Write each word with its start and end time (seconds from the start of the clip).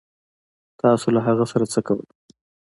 تاسو 0.79 1.07
له 1.15 1.19
هغه 1.27 1.45
سره 1.51 1.65
څه 1.73 1.79
کول 1.87 2.01